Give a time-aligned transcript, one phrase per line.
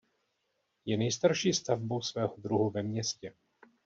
[0.85, 3.33] Je nejstarší stavbou svého druhu ve městě.